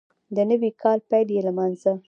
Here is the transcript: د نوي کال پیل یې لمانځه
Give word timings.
د 0.35 0.37
نوي 0.49 0.71
کال 0.81 0.99
پیل 1.09 1.27
یې 1.35 1.41
لمانځه 1.47 1.93